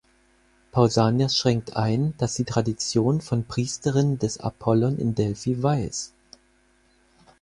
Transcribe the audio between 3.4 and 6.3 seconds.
Priesterinnen des Apollon in Delphi weiß.